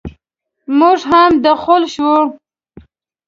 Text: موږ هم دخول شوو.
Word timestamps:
موږ 0.77 0.99
هم 1.11 1.31
دخول 1.45 1.83
شوو. 1.93 2.17